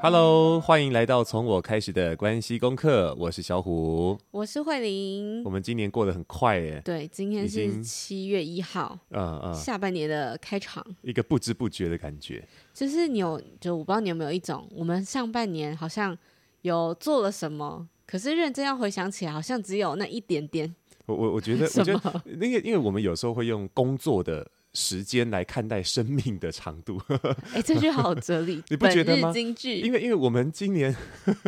[0.00, 3.12] Hello，欢迎来到从我开始的关系功课。
[3.18, 5.42] 我是小虎，我是慧玲。
[5.42, 6.80] 我们今年过得很快耶。
[6.84, 12.46] 对，今天是七月一号，嗯嗯，下半年的开场，一个不知不觉的感觉。
[12.72, 16.16] 就是你有，就我不知道你有没有一种，我们上半年好像
[16.62, 20.72] 有做了什么，可是认真要回想起来，好像只有那一点点。
[21.06, 24.48] 我我我觉得， 我觉得那个，因为我们有时候会用工作的。
[24.74, 27.00] 时间来看待生命的长度，
[27.52, 29.32] 哎、欸，这句好哲理， 你不觉得吗？
[29.32, 30.94] 金句，因为因为我们今年，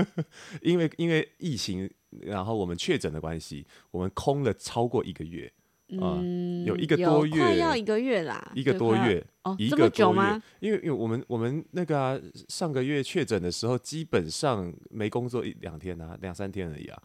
[0.62, 1.88] 因为因为疫情，
[2.22, 5.52] 然后我们确诊的关系，我们空了超过一个月，
[5.88, 10.42] 嗯，有一个多月，快要一个月啦，一个多月，哦，一个多月，这么久吗？
[10.60, 17.02] 因为因为我们我们那个、啊、上个月确诊的时候，基本上没工作一两天啊，两三天而已啊。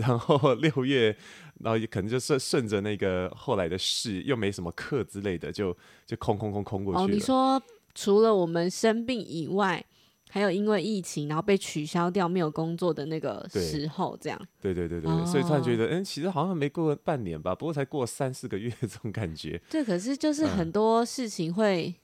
[0.00, 1.16] 然后六月，
[1.60, 7.04] 然后也可能就顺顺着那个后来的事，又没什么课之类的，就就空空空空过去了。
[7.04, 7.62] 哦，你说
[7.94, 9.84] 除了我们生病以外，
[10.30, 14.40] 还有因为疫情，然后被取消掉没有工作的那个时候，这样。
[14.60, 19.60] 对对对对，哦、所以突然觉得，嗯，其实好像没过半年吧，不过才过三四个月这种感觉。
[19.70, 21.94] 对，可是就是很多事情会，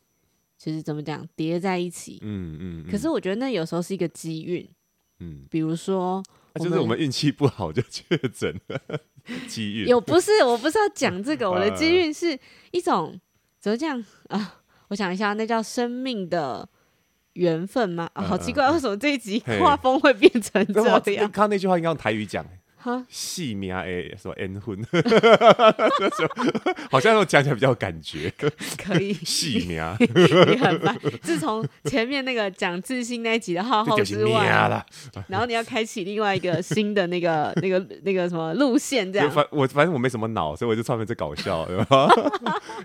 [0.56, 2.18] 其实、嗯、怎么讲叠在一起。
[2.22, 2.90] 嗯嗯。
[2.90, 4.68] 可是我觉得那有时候是一个机运。
[5.18, 5.44] 嗯。
[5.50, 6.22] 比如说。
[6.54, 8.80] 啊、就是我们运气不好就确诊了，
[9.48, 9.88] 机运。
[9.88, 12.38] 有不是，我不是要讲这个，我的 机运是
[12.70, 13.20] 一种
[13.60, 14.62] 怎么讲啊？
[14.88, 16.68] 我想一下，那叫生命的
[17.32, 18.08] 缘分吗？
[18.14, 21.02] 啊，好奇怪，为什么这一集画风会变成这样？
[21.02, 22.46] 刚刚那句话应该用台语讲。
[23.08, 24.84] 细命诶，什么缘分？
[26.90, 28.32] 好像我讲起来比较有感觉。
[28.78, 29.80] 可以细命，
[30.48, 30.96] 你很棒。
[31.22, 34.46] 自从前面那个讲自信那一集的浩浩之外，
[35.28, 39.30] 然后你要开启另外一个新的那个、那个、那个什么路线，这样。
[39.30, 41.66] 反我反正我没什么脑，所以我就专门在搞笑。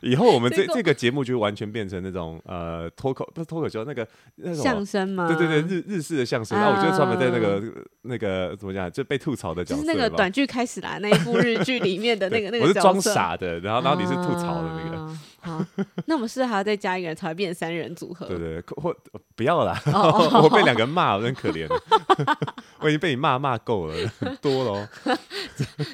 [0.01, 5.27] 以后我们这这个节目就完全变成那种呃脱口不是脱口秀那个那种相声吗？
[5.27, 6.57] 对对对，日日式的相声。
[6.57, 7.61] 然后我就专门在那个
[8.03, 9.88] 那个怎么讲，就被吐槽的角色。
[9.93, 14.99] 那个短剧开始啦，那一部日剧里面的那个那个我是装傻的，然后然后你是吐槽的那个。
[14.99, 15.65] 啊、好，
[16.05, 18.25] 那我们是不是还要再加一个人才会变成三人组合？
[18.25, 18.93] 对对，或
[19.37, 21.65] 不要啦，哦、 我被两个人骂，我真可怜。
[22.79, 25.17] 我已经被你骂骂够了，很多了、哦。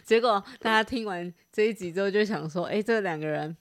[0.03, 3.55] 结果大家听完这一集之后，就想说：哎、欸，这两个人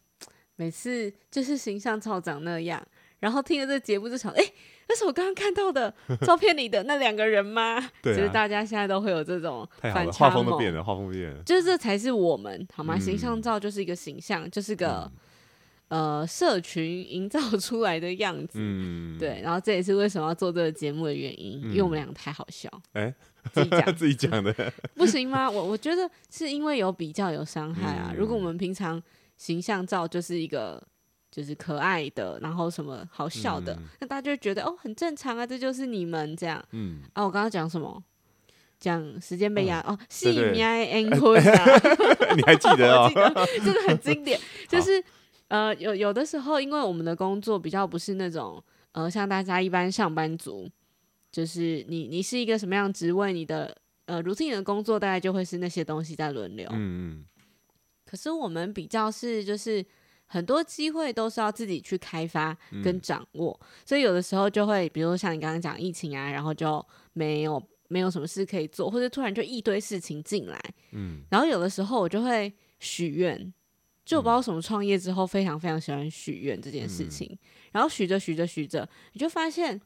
[0.56, 2.82] 每次就是形象超长那样。
[3.20, 4.54] 然后听了这个节目，就想：哎、欸。
[4.88, 5.92] 那是我刚刚看到的
[6.26, 7.80] 照片里的那两个人吗？
[8.02, 12.94] 对、啊，其实大家现在都会有这种反差，画风都变了，画风变了，就是这才是我们好吗？
[12.96, 15.10] 嗯、形象照就是一个形象，就是个、
[15.88, 18.58] 嗯、呃社群营造出来的样子。
[18.60, 19.40] 嗯，对。
[19.42, 22.70] 然后这也是为什么要做这个节目的原因，嗯、因为我们两个太好笑。
[22.92, 23.14] 哎、欸，
[23.52, 24.54] 自己讲 自己讲的，
[24.94, 25.50] 不行吗？
[25.50, 28.10] 我我觉得是因为有比较有伤害啊。
[28.10, 29.02] 嗯、如果我们平常
[29.36, 30.82] 形象照就是一个。
[31.34, 36.64] 就是可爱的，然后什么好笑的，嗯、那大家就觉得哦，很正常啊，这就是你们这样。
[36.70, 38.00] 嗯啊，我刚刚讲什么？
[38.78, 41.64] 讲时间被压、嗯、哦，细命恩婚啊，
[42.36, 43.10] 你还记得哦？
[43.64, 44.38] 真的很经典。
[44.68, 45.02] 就是
[45.48, 48.62] 呃，有有的时候，因为我们的工作比较不是那种
[48.92, 50.70] 呃，像大家一般上班族，
[51.32, 56.68] 就是你你是一个什么样职位，你的呃，routine 的工作大概就会是那些东西在轮流。
[56.70, 57.24] 嗯嗯。
[58.04, 59.84] 可是我们比较是就是。
[60.26, 70.60] 很多机会都是要自己去开发跟掌握，嗯、所以有的时候就会，比如像你刚刚讲疫情啊，然后就没有没有什么事可以做，或者突然就一堆事情进来，
[70.92, 73.52] 嗯，然后有的时候我就会许愿，
[74.04, 77.38] 就我不知道什么创业之后非常非常喜欢许愿这件事情，嗯、
[77.72, 79.80] 然后许着许着许着，你就发现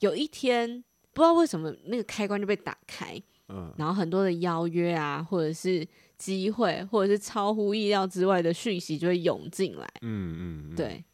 [0.00, 3.18] 有一天不知道为什么那个开关就被打开，
[3.48, 5.86] 嗯，然后很多的邀约啊，或者是。
[6.16, 10.74] 机会或者是超乎意料之外的讯息就会涌进来，嗯嗯，嗯。
[10.76, 11.04] 对，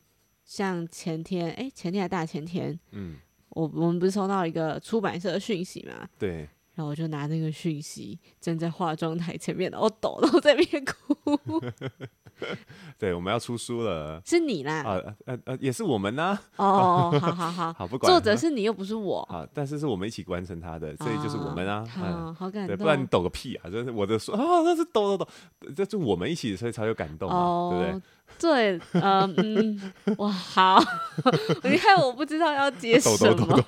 [0.45, 3.17] 像前天，哎、欸，前天还大前天，嗯，
[3.51, 6.49] 我我们不是收到一个出版社的讯息嘛，对，
[6.81, 11.61] 然后我就拿那个讯息站在化妆台前面，然后抖，然后在那边哭。
[12.97, 16.39] 对，我们要出书了，是你啦，呃呃呃，也是我们呢。
[16.57, 23.69] 哦，好好好，好 不管，作者是你又不是我，啊，但是是我们一起完成他的，所以就是我们啊，好，好感动，不然你抖个屁啊！
[23.69, 25.29] 就是我的说啊，那是抖抖抖，
[25.77, 28.03] 这就我们一起，所以才有感动嘛，对不对？
[28.39, 30.83] 对，嗯嗯，哇，好，
[31.65, 33.63] 你看我不知道要接什么，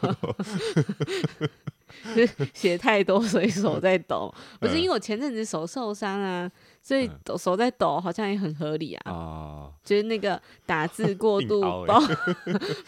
[2.54, 6.50] 写太多，所以手在抖，不是因为我前阵子手受伤啊。
[6.84, 9.12] 所以抖手在抖，好像也很合理啊。
[9.12, 12.02] 哦、就是那个打字过度抱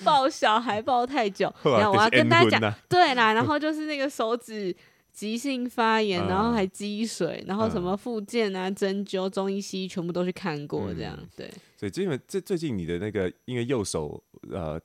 [0.03, 4.75] 抱 小孩抱太久， 然后我要跟大家讲，对啦，然后就是那个手指
[5.13, 11.49] 急性发炎，嗯、然后还积水，然后什么复健啊、针灸、中医西医全部都去看过，这样、嗯、对。
[11.79, 14.21] 所以因为这最近你的那个因为右手
[14.51, 14.77] 呃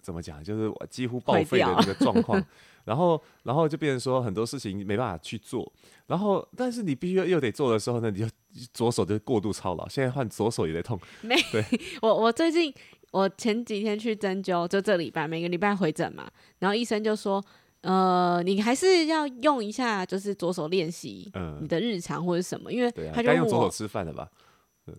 [0.00, 2.40] 怎么讲，就是几乎报废的那个状况。
[2.86, 5.70] 然后，然后就变成说很多事情没办法去做。
[6.06, 8.26] 然后，但是你必须又得做的时候呢，你就
[8.72, 9.86] 左手就过度操劳。
[9.88, 10.98] 现在换左手也在痛。
[11.20, 11.62] 没， 对
[12.00, 12.72] 我我最近
[13.10, 16.30] 我前几天去针灸，就这礼拜每个礼拜回诊嘛，
[16.60, 17.44] 然后医生就说，
[17.80, 21.30] 呃，你还是要用一下，就是左手练习，
[21.60, 24.30] 你的日常或者什么，因为他就、啊、用左手吃饭的吧？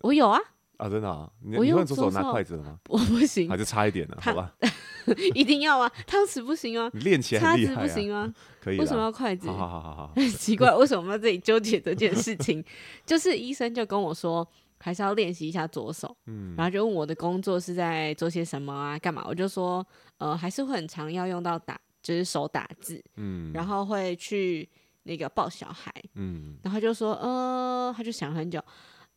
[0.02, 0.38] 我有啊。
[0.78, 1.28] 啊，真的啊！
[1.42, 2.78] 你你用左手拿筷子了吗？
[2.88, 4.16] 我不行，还是差一点呢？
[4.20, 4.54] 好吧，
[5.34, 5.92] 一定要啊！
[6.06, 6.88] 汤匙不行啊？
[6.94, 8.32] 你练起来叉子不行吗？
[8.60, 8.78] 可以。
[8.78, 9.48] 为什么要筷子？
[9.48, 12.64] 好好好好，很 奇怪，为什么我们要自己纠结这件事情？
[13.04, 14.46] 就是医生就跟我说，
[14.78, 16.16] 还是要练习一下左手。
[16.26, 18.96] 嗯，然后就问我的工作是在做些什么啊？
[19.00, 19.24] 干嘛？
[19.26, 19.84] 我就说，
[20.18, 23.02] 呃，还是会很常要用到打，就是手打字。
[23.16, 24.68] 嗯，然后会去
[25.02, 25.92] 那个抱小孩。
[26.14, 28.62] 嗯，然后就说，呃，他就想很久。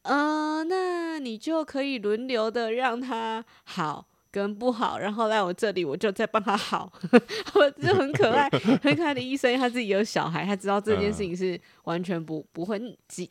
[0.03, 6.91] 呃，那你就可以轮流的让他好跟不好，然后来我这里，我就再帮他好。
[7.53, 8.49] 我就很可爱，
[8.81, 12.79] 很可爱的医生，他自己有小孩，他知道这件事情是完全不不会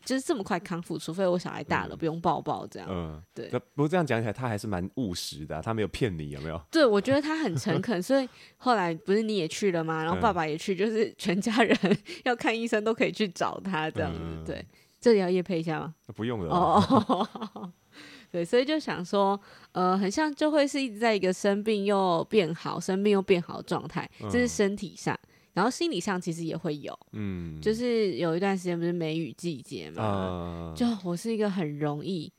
[0.04, 2.86] 就是这么快康复，除非我小孩大了，嗯、不用抱抱这样。
[2.90, 3.48] 嗯，对。
[3.48, 6.60] 不过这样讲起来，他还是蛮务实的、啊，他没有骗你，有没有？
[6.70, 8.28] 对，我觉得他很诚恳，所以
[8.58, 10.04] 后来不是你也去了吗？
[10.04, 11.76] 然后爸爸也去，就是全家人
[12.24, 14.64] 要看医生都可以去找他这样子，嗯、对。
[15.00, 15.94] 这里要夜配一下吗？
[16.14, 16.50] 不用了。
[16.50, 17.72] 哦哦，
[18.30, 19.40] 对，所以就想说，
[19.72, 32.30] 呃，很像就会是一直在一个生病又变好，生病又变好的状态，这是身体上，嗯、然后心理上其实也会有，嗯，就是有一段时间不是梅雨季节嘛，嗯、就我是一个很容易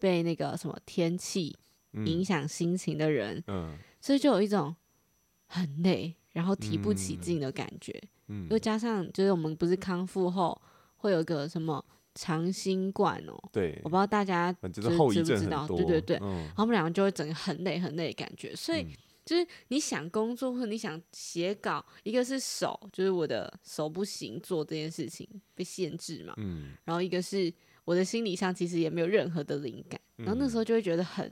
[0.00, 1.54] 被那个什么天气
[2.06, 4.74] 影响心情的人，嗯，所以就有一种
[5.46, 10.58] 很累，然后提不起劲的感觉，嗯，又加上就是我们不是康复后。
[11.02, 11.84] 会有个什么
[12.14, 13.36] 长新冠哦？
[13.52, 15.66] 对，我不知道大家知不知道？
[15.66, 18.54] 对对对，嗯、然后我们两个就会整个很累很累的感觉。
[18.54, 18.86] 所以
[19.24, 26.34] 就是你想工作或者你想写稿，一个是手，就是我的手不行做这件事情被限制嘛。
[26.36, 26.74] 嗯。
[26.84, 27.52] 然后一个是
[27.84, 31.28] 我的心理上其实也没有任何的灵感，然后那时候就会觉得很。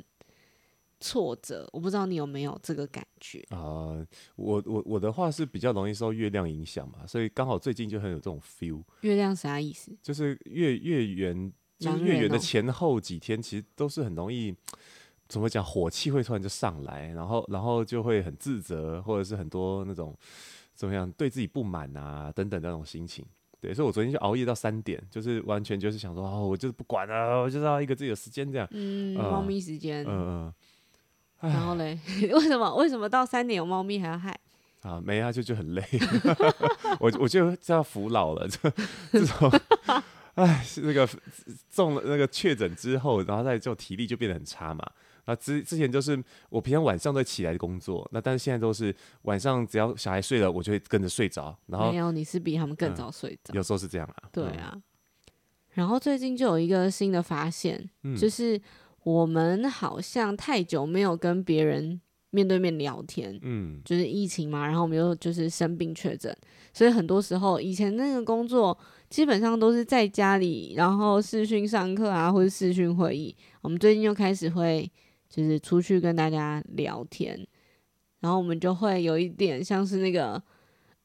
[1.00, 4.06] 挫折，我不知道你有没有这个感觉啊、呃？
[4.36, 8.82] 我我我的话是比较容易受月亮影响嘛，所以刚好最近就很有这种 feel。
[9.00, 9.96] 月亮啥意思？
[10.02, 14.54] 就是月月圆，就是月圆的前后几天，其实都是很容易，
[15.26, 20.14] 怎么讲，火气会突然就上来，然后然后就会很自责，或者是很多那种
[20.74, 23.24] 怎么样对自己不满啊等等那种心情。
[23.58, 28.66] 对，所以我昨天就熬夜到三点，就是完全就是想说，哦，我就是不管了，我就是要一个自己的时间这样。
[28.70, 30.04] 嗯，猫咪时间。
[30.04, 30.26] 嗯嗯。
[30.46, 30.54] 呃
[31.40, 31.98] 然后嘞，
[32.32, 34.38] 为什么为什么到三点有猫咪还要害？
[34.82, 35.82] 啊，没啊，就就很累。
[37.00, 38.70] 我我就要服老了，这
[39.12, 39.50] 这种，
[40.34, 41.06] 哎，那个
[41.70, 44.82] 中了那个确诊之后，然后再就体力就变得很差嘛。
[45.26, 51.54] 那之之前就是我平常晚上都起来工作，那但是现在都是晚上只要小孩睡了，我就会跟着睡着。
[51.66, 53.52] 然后没有，你是比他们更早睡着。
[53.52, 54.28] 有时候是这样啊。
[54.32, 54.74] 对啊。
[55.72, 58.60] 然后最近就有一个新的发现，就是。
[59.02, 62.00] 我们好像太久没有跟别人
[62.30, 66.36] 面对面聊天，嗯，就是疫情嘛，然后我们又就是生病确诊，
[66.72, 68.76] 所以很多时候以前那个工作
[69.08, 73.34] 基本上都是在家里，然后视讯上课啊，或者视讯会议。
[73.62, 74.90] 我们最近又开始会
[75.28, 77.46] 就是出去跟大家聊天，
[78.20, 80.42] 然后我们就会有一点像是那个。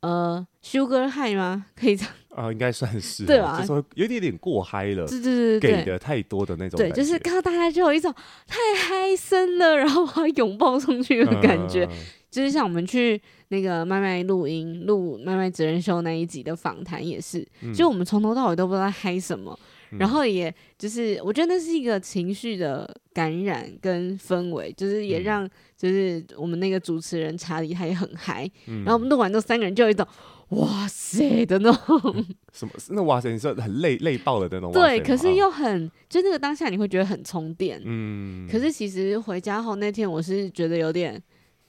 [0.06, 1.66] 呃，Sugar High 吗？
[1.76, 3.60] 可以这样啊、呃，应该算是对吧？
[3.60, 8.14] 就说有点点过嗨了，对对对，给的太多的那种，对，就是看到大家就有一种
[8.46, 11.86] 太嗨森了，然后我要拥抱上去的感觉。
[11.86, 11.98] 嗯、
[12.30, 19.58] 就是像我们去那个麦麦录音录麦麦职人秀那一集的访谈也是，嗯、就我们从头到尾都不知道嗨什么。
[19.92, 30.06] 然后也就是，我觉得那是一个情绪的感染跟氛围，就是也让就是我们那个主持人查理他也很嗨，嗯、然后我们录完之后三个人就有一种
[30.50, 32.26] 哇塞的那种。
[32.54, 41.22] 什么那哇塞，你说很累累爆了的那种，对，可是又很就那个当下你会觉得很充电，嗯，可是其实回家后那天我是觉得有点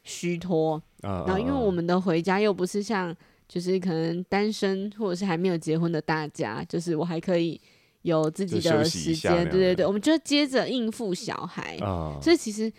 [0.04, 3.14] 虚脱，嗯、然后因为我们的回家又不是像
[3.49, 7.61] 就是可能单身或者是还没有结婚的大家，就是我还可以。
[8.06, 12.72] 有自己的时间，对对对，我们就接着应付小孩，哦、所以其实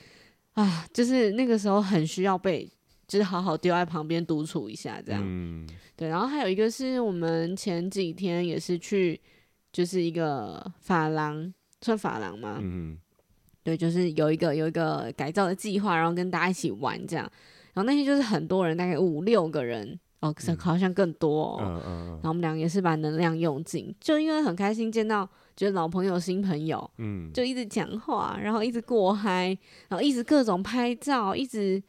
[0.53, 2.65] 啊，就是那个时候很需要被，
[3.07, 5.67] 就是好好丢在旁边独处一下，这样，嗯、
[5.97, 6.07] 对。
[6.07, 9.19] 然后还有一个是我们前几天也是去，
[9.73, 12.57] 就是一个发廊，算发廊吗？
[12.61, 12.97] 嗯，
[13.63, 17.29] 对，就是有一个有一个改造的计划，然后跟大家一起玩这样。
[17.73, 19.99] 然后那天就是很多人，大概五六个人。
[20.19, 21.57] 哦，好像更多哦。
[21.61, 29.57] 嗯嗯、然后我们两个也是把能量用尽，就因为很开心见到就是老朋友、新朋友，嗯，就一直讲话，然后一直过嗨，
[29.89, 31.81] 然后一直各种拍照，一直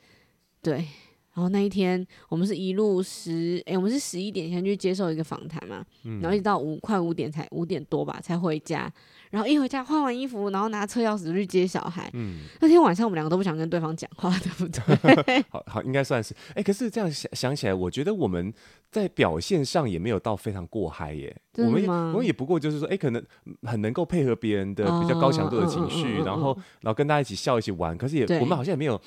[0.63, 0.87] 对。
[1.35, 8.93] 然后那一天，我们是一路十，哎，我们是十一点先去接受一个访谈嘛，嗯、然后一直到五快五点才五点多吧才回家。
[9.31, 12.11] 然后一回家换完衣服，然后拿车钥匙去接小孩。
[12.15, 15.45] 嗯，那天晚上我们两个都不想跟对方讲话，对不对？
[15.51, 16.35] 好好，应该算是。
[16.55, 18.53] 哎，可是这样想想起来，我觉得我们
[18.91, 21.35] 在表现上也没有到非常过嗨耶。
[21.59, 23.23] 我们也我们也不过就是说，哎，可能
[23.63, 27.99] 很能够配合别人的比较高强度的情绪，然后然后跟大家一起笑一起玩。
[27.99, 29.01] 可是也我们好像也没有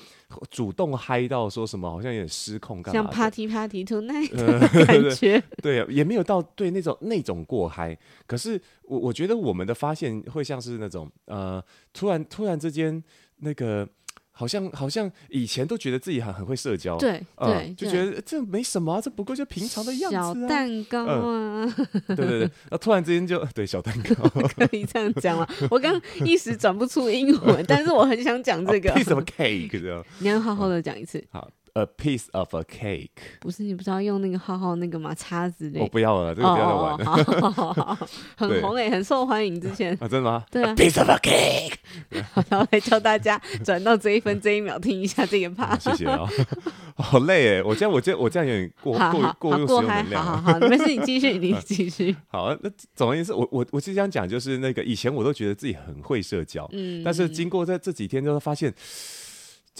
[0.50, 3.02] 主动嗨到说什么，好像有点失控干嘛？
[3.02, 5.42] 像 party party tonight 的感觉。
[5.62, 7.98] 对，也没有到对那种那种过嗨。
[8.26, 8.60] 可是
[8.92, 13.02] 我我觉得我们的发现会像是那种呃，突然突然之间
[13.38, 13.88] 那个。
[14.34, 20.22] 好像好像以前都觉得自己很很会社交，对对，就觉得这没什么，这不过就平常的样子啊。
[20.34, 21.74] 小蛋糕啊，
[22.08, 25.46] 对对对，那突然之间就对小蛋糕， 可以这样讲吗？
[25.70, 28.88] 我刚一时转不出英文，但是我很想讲这个。
[29.04, 30.02] 什么 cake 这样？
[30.20, 31.22] 你要好好的讲一次。
[31.30, 31.50] 好。
[31.74, 33.08] A piece of a cake，
[33.40, 35.14] 不是你不知道用那个浩浩那个吗？
[35.14, 35.80] 叉子类？
[35.80, 37.96] 我不要了，这个不要再玩
[38.36, 39.58] 很红诶，很受欢迎。
[39.58, 40.44] 之前啊，真的吗？
[40.50, 40.70] 对啊。
[40.72, 41.76] A piece of a cake，
[42.50, 45.80] 然后来教大家转到这一分这一秒听一下这个 part。
[45.80, 46.28] 谢谢啊，
[46.96, 50.22] 好累诶，我这样我这样我这样有点过过过用使用能量。
[50.22, 52.14] 好好好，没事，你继续，你继续。
[52.28, 58.74] 好，那总而言之，我我我即将讲就是那个以前我都觉得自己很会社交，嗯，但是经过在这几天之后发现，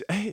[0.06, 0.32] 哎。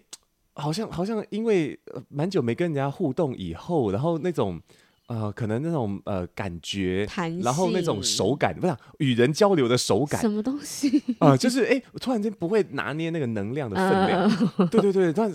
[0.60, 4.60] 好像好像因为蛮久没跟人家互动以后，然后那种
[5.08, 7.08] 呃可能那种呃感觉，
[7.42, 11.38] 然后那种手感，不是与人交流的手感，什么东西啊、呃？
[11.38, 15.34] 就是哎，突然间不会拿捏那个能量的分量，呃、对对对，突然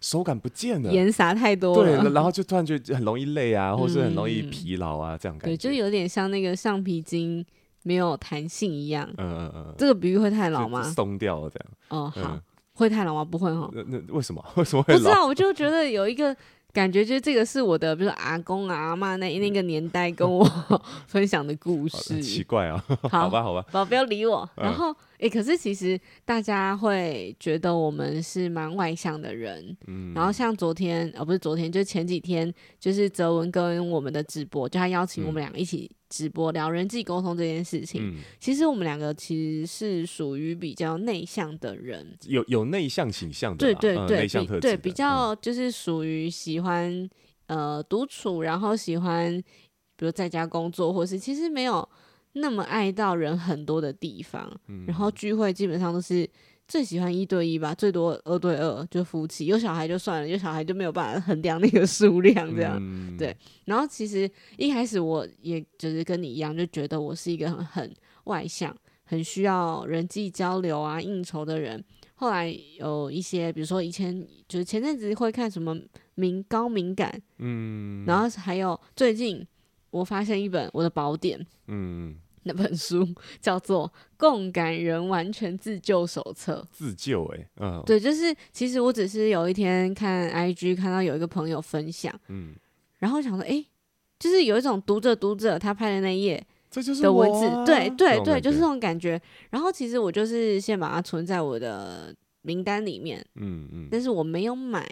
[0.00, 7.44] 手感不见了，盐撒太多了，对，然后就突然就很容易累啊，或是很容易疲劳啊，嗯、这样感觉，对，就有点像那个橡皮筋
[7.84, 10.82] 没有弹性一样，嗯嗯嗯，这个比喻会太老吗？
[10.82, 12.20] 松掉了这样，哦好。
[12.34, 12.42] 嗯
[12.74, 13.24] 会太狼吗？
[13.24, 13.70] 不会哈。
[13.72, 14.44] 那那为什么？
[14.56, 14.98] 为什么会老？
[14.98, 16.36] 不知道，我就觉得有一个
[16.72, 20.44] 感觉，就是这个是我的，比如说阿公啊、阿妈那那个年代跟我
[21.06, 22.20] 分享的故事。
[22.20, 22.84] 奇怪啊！
[23.10, 24.48] 好，吧，好吧，宝，不要理我。
[24.56, 29.76] 然后，哎，可是其实大家会觉得我们是蛮外向的人。
[29.86, 30.12] 嗯。
[30.12, 35.88] 然后像昨天，哦，不是昨天，就前几天，就是泽文跟我们的直播，就他邀请我们两个一起。
[36.14, 46.88] 直播聊人际沟通这件事情，嗯、其实我们两个其实是属于比较内向的人，有有内向倾向的，对对对，对比较就是属于喜欢、
[47.48, 49.42] 嗯、呃独处，然后喜欢
[49.96, 51.88] 比如在家工作，或是其实没有
[52.34, 56.30] 那么爱到人很多的地方，嗯、然后聚会基本上都是。
[56.66, 62.78] 最喜欢一对一吧，最多二对二就夫妻，有小孩就算了，有小孩就没有办法衡量那个数量这样。
[62.80, 67.94] 嗯、对，然后其实一开始我也就是跟你一样，就觉得我是一个很很
[68.24, 71.84] 外向、很需要人际交流啊、应酬的人。
[72.14, 75.78] 后来有一些，比如说以前就是前阵子会看什么
[76.14, 79.46] 敏高敏感，嗯，然后还有最近
[79.90, 82.16] 我发现一本我的宝典，嗯。
[82.44, 83.06] 那本书
[83.40, 86.66] 叫做《共感人完全自救手册》。
[86.76, 92.54] 自救哎、欸，嗯，对，就是其实我只是有一天看 IG 看到有一个朋友分享，嗯，
[92.98, 93.66] 然后想说，哎、欸，
[94.18, 96.46] 就是有一种读者读者他拍的那一页
[97.02, 99.20] 的文字，对对对，就是这种感觉。
[99.50, 104.88] 然后其实我就是先把它存在我的名单里面，嗯嗯，但是我没有买。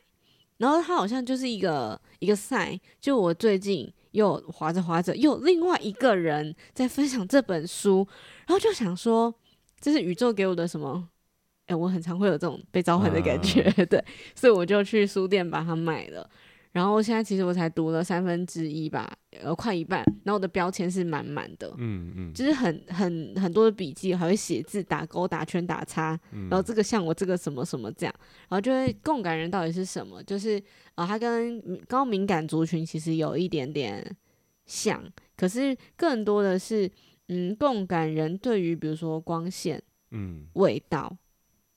[0.58, 3.92] 然后它好像就是一个一个 sign，就我最近。
[4.12, 8.06] 又划着划着，又另外一个人在分享这本书，
[8.46, 9.34] 然后就想说，
[9.80, 11.08] 这是宇宙给我的什么？
[11.66, 14.04] 哎，我很常会有这种被召唤的感觉，啊、 对，
[14.34, 16.28] 所以我就去书店把它买了。
[16.72, 20.02] 然后现在其实我才读了三分之一吧，呃，快一半。
[20.24, 26.18] 然后我的标签是满满的，嗯嗯，就是很很很多的笔记，还会写字、打勾、打圈、打叉。
[26.30, 28.14] 嗯、然后这个像我这个什么什么这样，
[28.48, 30.22] 然后就会共感人到底是什么？
[30.22, 30.56] 就是
[30.94, 34.16] 啊，它、呃、跟高敏感族群其实有一点点
[34.64, 35.04] 像，
[35.36, 36.90] 可是更多的是，
[37.28, 41.14] 嗯，共感人对于比如说光线、嗯，味道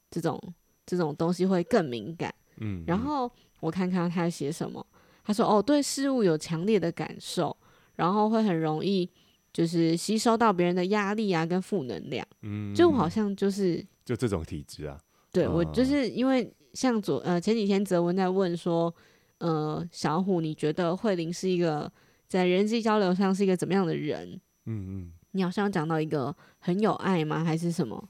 [0.09, 0.41] 这种
[0.85, 3.29] 这种东西会更敏感，嗯，然后。
[3.65, 4.85] 我看看他写什么，
[5.23, 7.55] 他说：“哦，对事物有强烈的感受，
[7.95, 9.09] 然后会很容易
[9.51, 12.23] 就是吸收到别人的压力啊，跟负能量。
[12.43, 14.99] 嗯，就我好像就是就这种体质啊。
[15.31, 18.93] 对，我就是因为像昨呃前几天泽文在问说，
[19.39, 21.91] 呃，小虎，你觉得慧玲是一个
[22.27, 24.39] 在人际交流上是一个怎么样的人？
[24.67, 27.43] 嗯嗯，你好像讲到一个很有爱吗？
[27.43, 28.07] 还是什么？”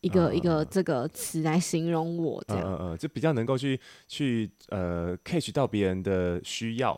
[0.00, 6.92] 一个、uh, 一个这个词来形容我这样，呃呃，就比较能够去去呃 catch 到别人的需要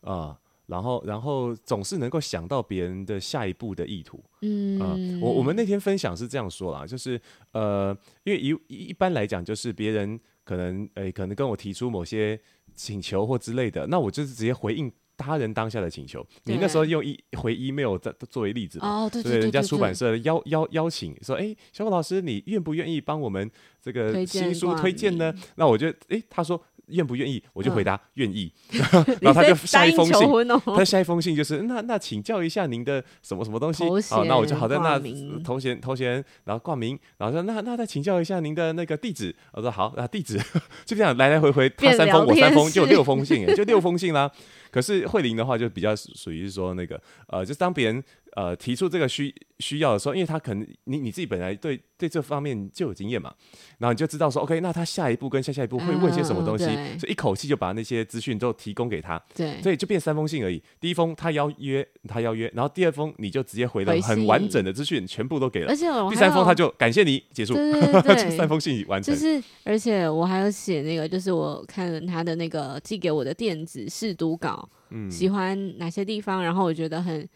[0.00, 4.24] 啊、呃，然后然后总是能够想到别人的下一步的意图。
[4.40, 7.20] 嗯、呃，我我们那天分享是这样说啦，就是
[7.52, 8.56] 呃，因为一
[8.88, 12.40] 一般来讲，就是别人可能诶、欸、可能跟我提出某些
[12.74, 16.26] 请求或之类的，那我就是直接回应他人当下的请求。
[16.44, 19.04] 你那时候用一回 email 在作为例子嘛？
[19.04, 23.50] 哦，对对对，对，人家出版社邀邀邀请说，哎、欸，小宝老师，你愿不愿意帮我们
[23.82, 25.34] 这个新书推荐呢？
[25.56, 26.62] 那我就哎、欸，他说。
[26.90, 27.42] 愿不愿意？
[27.52, 28.78] 我就回答愿意，嗯、
[29.20, 30.14] 然后他就下一封信，
[30.52, 34.96] 哦、他下一封信就是那那请教一下您的什么什么东西好，那我就好在那
[35.42, 40.38] 头衔头衔，然后挂名，然后说那那再请教一下您的那个地址，我说好，那地址
[40.84, 44.30] 就这样来来回回，他三封我三封，就六封信，就六封信啦。
[44.70, 48.02] 可是慧玲的话就比较属于是说那个呃，就是当别人。
[48.36, 53.32] 呃，提出这个需需要的时候，因为他可能你你自己本来对对这方面就有经验嘛，
[53.78, 60.62] 然后你就知道说，OK，那他下一步跟下下一步会问些什么东西，嗯、所以一口气就把那些资讯都提供给他，对，所以就变三封信而已。
[60.78, 69.14] 第一封他邀约，他邀约，然后第二封你就直接回了很完整的资讯，全部都给了，而且第三封他就感谢你结束，对对对对三封信完成。
[69.14, 74.55] 就是而且我还有写那个，就是我看了他的那个寄给我的电子试读稿，
[74.90, 77.28] 嗯，喜欢哪些地方，然后我觉得很。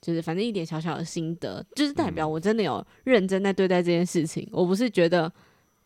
[0.00, 4.44] 就是反正一点小小的心得，就是代表我真的有认真在对待这件事情。
[4.44, 5.28] 嗯、我不是觉得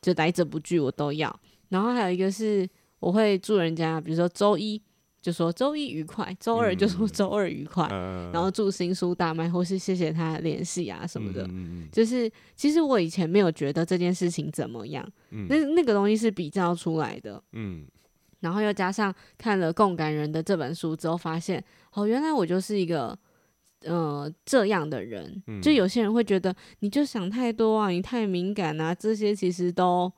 [0.03, 1.35] 就来者不拒我都要。
[1.71, 2.69] 然后还有一个是
[3.01, 4.79] 我会祝人家，比如说周一
[5.23, 11.47] 就说周一愉快，周二就说周二愉快，嗯、然后祝新书大卖，或是谢谢他联系啊什么的。
[11.49, 17.43] 嗯、就是其实我以前没有觉得这件事情怎么样，嗯、那那个东西是比较出来的。
[17.53, 17.87] 嗯，
[18.43, 23.19] 然后又加上看了《共感人》的这本书之后，发现哦，原来我就是一个。
[23.85, 30.09] 呃，这样的人，嗯、就有些人会觉得你就想太多啊，你太敏感啊，这些其实都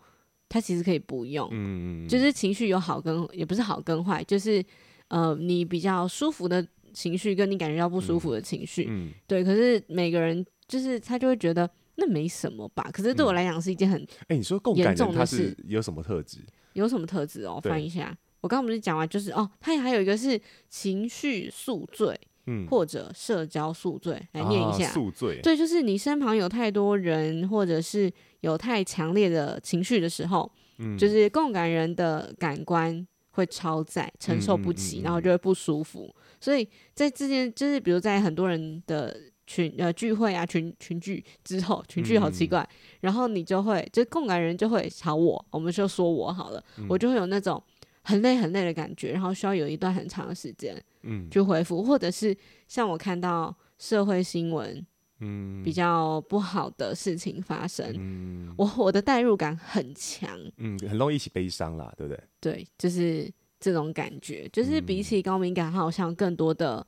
[0.51, 4.63] 他其实可以不用，嗯、就是情绪有好跟也不是好跟坏，就是
[5.09, 6.63] 呃，你比较舒服的
[6.93, 9.09] 情绪跟你感觉到不舒服的情绪，嗯。
[9.09, 16.41] 嗯、对，可是每个人就是他就会觉得那没什么吧，可是对我来讲是一件很哎、嗯，你说共感人他是有什么特质？
[16.75, 17.59] 有什么特质哦？
[17.61, 22.17] 翻一下，我刚刚不是讲完，就是哦，他还有一个是情绪宿醉。
[22.47, 24.87] 嗯，或者社交宿醉，来念一下。
[24.91, 36.15] 宿醉，对，就是你身旁有太多人，或者是有太强烈的情绪的时候，嗯，就是共感人的感官会超载，承受不起，然后就会不舒服。
[36.39, 42.69] 所以在这件，就是比如在很多人的群呃聚会啊，群群聚之后，群聚好奇怪，
[43.01, 47.63] 然后你就会，就共感人就会朝我，我们就说我好了，我就会有那种。
[48.07, 52.37] 很累很累的感觉，然后需要有一段很长的时间，嗯，去恢复，或者是
[52.69, 54.87] 像我看到社会新闻，
[55.21, 62.23] 嗯，比较不好的事情发生，嗯，我我的代入感很强，嗯，很容易一起悲伤啦，对不对？
[62.41, 66.87] 对，就是这种感觉，就是比起高敏感，它好像更多的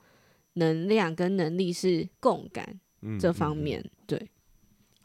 [0.57, 2.81] 能量跟能力是共感
[3.19, 4.31] 这方面，嗯嗯嗯对。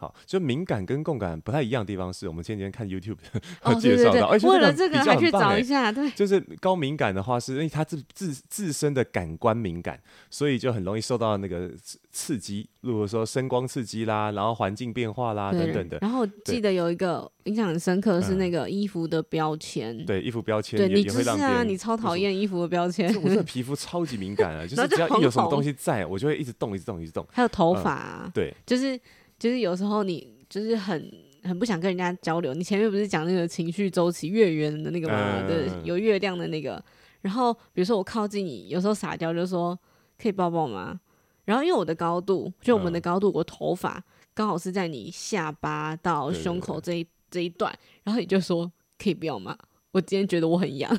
[0.01, 3.17] 好，就敏感跟共感不太一样的地方是，我们前几天看 YouTube
[3.61, 11.69] 哦， 介绍到，为了这个还去找一下，对，就是高敏感的话，是因为他自自自身的感官敏感，所以就很容易受到那个
[12.09, 15.99] 刺激，如果说声光刺激啦，然后环境变化啦等等的。
[16.01, 27.23] 然后记得有一个印象很深刻是那个衣服的标签，对，衣服标签，对，你就是啊，你超讨厌衣服的标签，我的 皮肤超级敏感啊， 就是只要一有什么东西在，我就会一直动，一直动，一直动。
[27.31, 28.99] 还有头发啊，对，就是。
[29.41, 32.53] 就是有时候你就是很很不想跟人家交流。
[32.53, 35.43] 你前面不是讲那个情绪周期月圆的那个吗？
[35.47, 36.79] 对，有月亮的那个。
[37.21, 39.75] 然后比如说我靠近你，有时候撒娇就说
[40.21, 40.99] 可以抱抱吗？
[41.45, 44.03] 然后因为我的高度，就我们的高度，我头发
[44.35, 47.73] 刚好是在你下巴到胸口这一这一段，
[48.03, 49.57] 然后你就说可以不要吗？
[49.91, 50.95] 我今天觉得我很痒，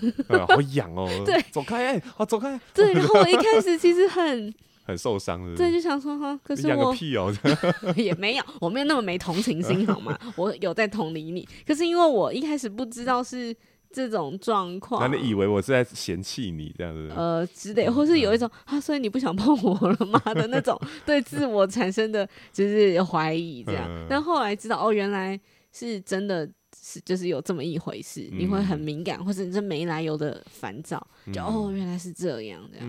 [0.48, 1.09] 好痒哦。
[1.24, 2.61] 对，走开，好走开。
[2.74, 4.52] 对，然后我一开始其实很。
[4.84, 7.32] 很受伤的，对，就想说哈，可是我屁哦，
[7.96, 10.18] 也没有，我没有那么没同情心好吗？
[10.36, 13.54] 我有在同理你，可是因为我一开始不知道是
[13.92, 17.12] 这种状况，那你以为我是在嫌弃你这样子？
[17.14, 20.20] 呃，之类，或是有一种啊，所以你不想碰我了吗？
[20.34, 23.88] 的那种 对自我产生的就是怀疑这样。
[24.08, 25.38] 但后来知道哦，原来
[25.72, 32.86] 是真的是就是有这么一回事，你会很敏感，或者你这没来由的烦躁，就哦，原来是这样这样。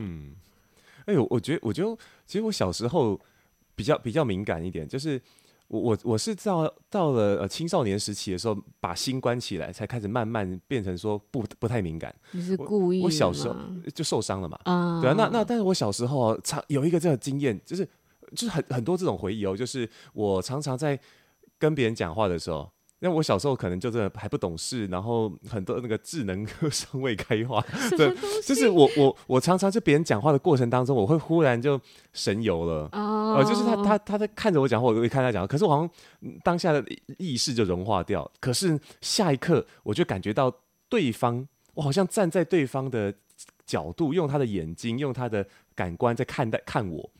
[1.05, 3.19] 哎呦，我觉得，我觉得，其实我小时候
[3.75, 5.21] 比较比较敏感一点，就是
[5.67, 12.13] 我我我是到到了呃青少年时期的时候，把心关起来，才开始慢慢变成说不不太敏感。
[12.31, 13.05] 你是故意的？
[13.05, 13.55] 我小时候
[13.93, 14.59] 就受伤了嘛。
[14.65, 17.85] 啊，对啊，那那但是我小时候常有一个这个经验，就是
[18.35, 20.99] 就是很很多这种回忆哦，就是我常常在
[21.57, 22.69] 跟别人讲话的时候。
[23.03, 27.61] 因为我小时候可能就是还不懂事，然后很多那个智能 尚未开化，
[27.97, 28.09] 对，
[28.45, 31.77] 就是我我我常常就别人讲话的过程当中，我会忽然就
[32.13, 35.89] 神游了，哦、呃，就是他他他在看着我讲话，我会看他讲话，可是我好像
[36.45, 36.81] 当下的
[37.17, 40.49] 意识就融化掉，可是下一刻我就感觉到
[40.87, 43.13] 对方我好像站在对方的
[43.65, 47.11] 角度，用他的眼睛，用他的感官在看待看我。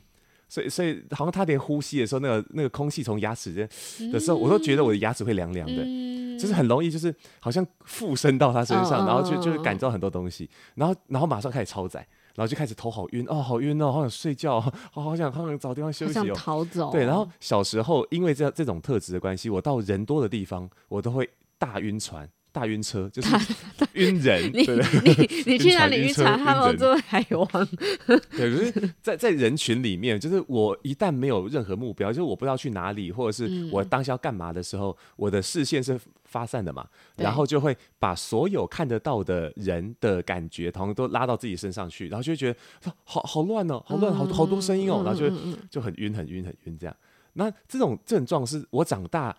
[0.54, 3.68] 所以，所以好像他连呼吸的时候，那个那个空气从牙齿间
[4.12, 16.92] 的时候，我都觉得我的牙齿会凉凉的，嗯、就是很容易，就是好像附身到他身上，嗯、然后就就感知到很多东西，然后然后马上开始超载，然后就开始头好晕哦，好晕哦，好想睡觉，好好想好想找地方休息哦，逃走。
[16.92, 22.30] 对，然后小时候因为这这种特质的关系，我到人多的地方，我都会大晕船。
[22.54, 23.36] 大晕车就是
[23.94, 26.38] 晕人，你你你去哪里 晕船？
[26.38, 27.68] 他们做海王。
[28.08, 45.36] 对，可是在在人群里面，就是我一旦没有任何目标，就是我不知道去哪里，或者是我当下要干嘛的时候，嗯、我的视线是发散的嘛，然后就会把所有看得到的人的感觉，统统都拉到自己身上去，然后就会觉得好好乱哦，好乱，好好多声音哦，然后就
[45.72, 46.96] 就很晕，很晕，很晕这样。
[47.34, 49.36] 那这种症状是我长大。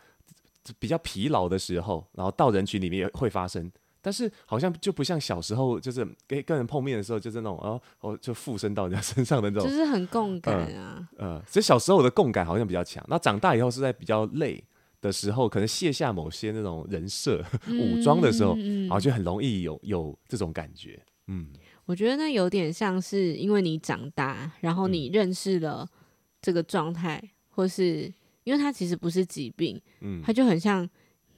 [0.78, 11.08] 比较疲劳的时候，然后到人群里面也会发生，但是好像就不像小时候，就是跟跟人碰面的时候，就是那种哦哦，就附身到人家身上的那种，就是很共感啊。
[11.18, 14.62] 呃， 所以小时候我的共感好像比较强，那长大以后是在比较累
[15.00, 21.02] 的时候，可能卸下某些那种人设、嗯、武装的时候，然后就很容易有有这种感觉。
[21.26, 21.48] 嗯，
[21.86, 25.86] 我觉得那有点像是因为你长大，然后你认识了
[26.40, 28.12] 这个状态，嗯、或是。
[28.44, 30.88] 因为它其实不是疾病，嗯，它就很像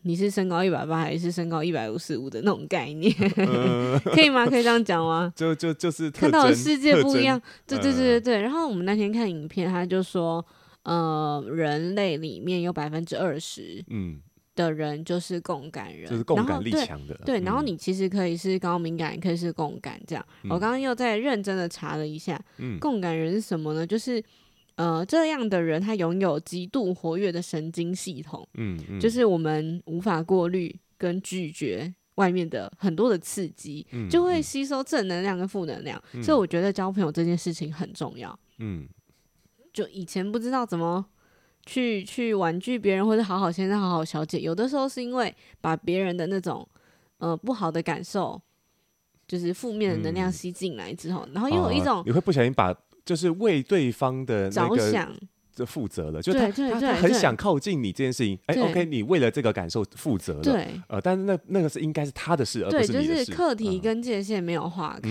[0.03, 4.47] 你是身高一百八还是身高一百五十五的那种概念， 呃、可以吗？
[4.47, 5.33] 可以这样讲吗？
[5.35, 8.43] 就就就是看到的世界不一样，对对对对对。
[8.43, 10.45] 然后我们那天看影片，他就说，
[10.85, 14.21] 呃，人类里面有百分之二十，嗯，
[14.55, 17.19] 的人就是共感人，就是共感力强的。
[17.25, 20.25] 对，然后你其实可以是高敏感，可以是共感，这样。
[20.45, 23.87] 嗯、我刚刚又在认真的查了一下，嗯，共感人是什么呢？
[23.87, 24.23] 就是。
[24.77, 38.87] 呃，这样的人他拥有极度活跃的神经系统，嗯，嗯，就是我们无法过滤跟拒绝外面的很多的刺激，嗯，就会吸收正能量跟负能量，嗯，所以我觉得交朋友这件事情很重要，嗯，
[39.73, 41.07] 就以前不知道怎么
[41.65, 46.69] 去去婉拒别人或者好好先生好好小姐，有的时候是因为把别人的那种
[47.17, 48.39] 呃不好的感受，
[49.27, 52.77] 就是负面的能量吸进来之后，嗯，然后又有一种，哦，你会不小心把。
[53.07, 55.09] 就是为对方的那个
[55.55, 63.25] 就负责了，就他他他很想靠近你这件事情，哎，OK，你为了这个感受负责了，对，呃，但是那那个是应该是他的事，而不是你的事。
[63.25, 65.09] 就是课题跟界限没有划开，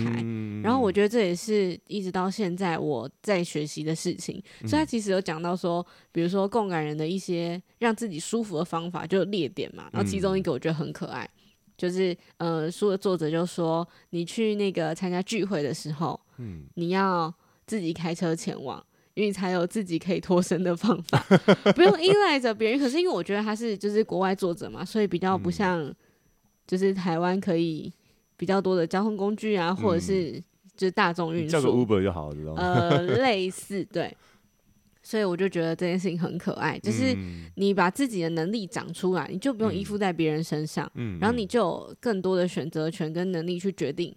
[0.62, 4.40] 然后我觉得这也是一直到现在我在学习的事情。
[4.60, 9.88] 所以他其实有讲到说，比如说共感人的一些让自己舒服的方法，就列点嘛。
[9.90, 11.28] 然后其中一个我觉得很可爱，
[11.76, 17.34] 就是呃，书的作者就说，你去那个参加聚会的时候，嗯，你要。
[17.66, 21.18] 自己开车前往，因为才有自己可以脱身的方法，
[21.74, 22.78] 不用依赖着别人。
[22.78, 25.92] 可是因为我觉得他是就是国外作者嘛，所以比较不像
[26.66, 27.92] 就是台湾可以
[28.36, 30.32] 比较多的交通工具啊，或者是
[30.76, 32.62] 就是大众运输，叫个 Uber 就好了，知道吗？
[32.62, 34.14] 呃， 类似对，
[35.02, 37.16] 所以我就觉得这件事情很可爱，就是
[37.54, 44.14] 你把自己的能力长出来，你就不用依附在别人身上，然后你就有更多的选择权跟能力去决定。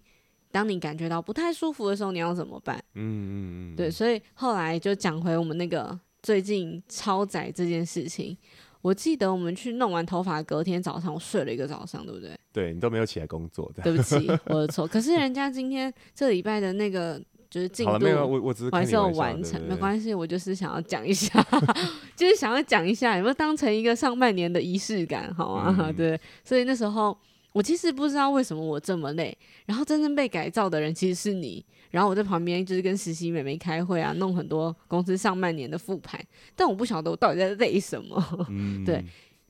[0.50, 2.76] 当你感觉到不太舒服的时候，你要怎么办？
[2.94, 3.34] 嗯嗯
[3.72, 8.36] 嗯，对，所以后来就讲回我们那个最近超载这件事情。
[8.82, 12.34] 我记得我们去弄完头发，隔天早上我睡了一个早上，对不对？
[12.50, 14.86] 对，你都没有起来工作，对不起， 我的错。
[14.86, 21.46] 可是人家今天这礼拜的那个就是进度，我我只是还是有完成，没关系，我就是想要讲一下，
[22.16, 25.76] 就是想要讲一下，有没有当成一个上半年的仪式感，好吗？
[25.78, 27.16] 嗯、 对，所以那时候。
[27.52, 29.36] 我其实不知道为什么我这么累，
[29.66, 39.04] 然后真正被改造的人其实是你，然后我在旁边就是跟实习妹妹开会啊，弄很多公司上半年的复盘，但我不晓得我到底在累什么， 嗯、对，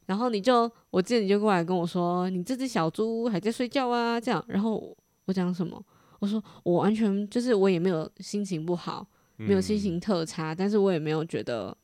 [0.07, 5.83] 然后你就，我记得你就过来跟我说，你这只小猪还在睡觉啊，这样，然后我讲什么？
[6.21, 11.77] 我说我完全就是我也没有心情不好，没有心情特差，嗯、但是我也没有觉得。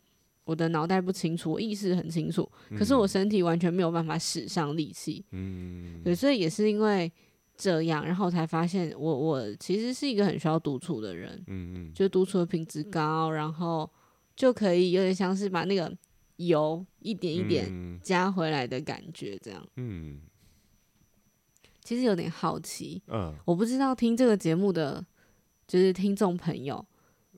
[0.47, 5.25] 我的脑袋不清楚，我意识很清楚，可是我身体完全没有办法使上力气。
[5.33, 7.13] 嗯，对，所以也是因为
[7.57, 11.43] 这样，然后才发现我我其实是一个很需要独处的人。
[11.49, 13.91] 嗯嗯，就独处的品质高，然后
[14.37, 15.93] 就可以有点像是把那个
[16.37, 19.67] 油一点一点加回来的感觉，这样。
[19.75, 20.21] 嗯，
[21.83, 25.05] 其实有点好奇，嗯，我不知道听这个节目的
[25.67, 26.87] 就是听众朋友。